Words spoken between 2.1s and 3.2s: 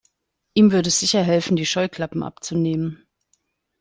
abzunehmen.